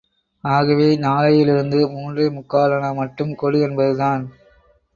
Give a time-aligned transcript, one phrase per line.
[0.43, 4.23] ஆகவே, நாளையிலிருந்து மூன்றே முக்காலணா மட்டும் கொடு என்பதுதான்.